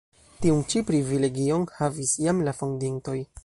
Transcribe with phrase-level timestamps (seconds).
[0.45, 3.19] Tiun ĉi privilegion havis jam la fondintoj.